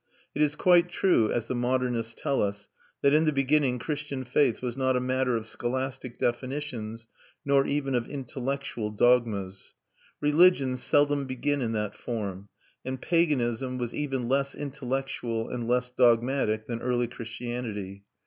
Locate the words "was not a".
4.59-4.99